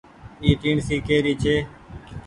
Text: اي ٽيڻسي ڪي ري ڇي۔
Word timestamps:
اي 0.43 0.49
ٽيڻسي 0.61 0.97
ڪي 1.07 1.17
ري 1.25 1.33
ڇي۔ 1.43 1.55